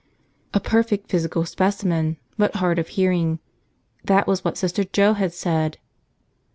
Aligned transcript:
A 0.51 0.59
perfect 0.59 1.11
physical 1.11 1.45
specimen 1.45 2.17
but 2.35 2.55
hard 2.55 2.79
of 2.79 2.87
hearing, 2.87 3.37
that 4.03 4.25
was 4.25 4.43
what 4.43 4.57
Sister 4.57 4.83
Joe 4.83 5.13
had 5.13 5.31
said! 5.31 5.77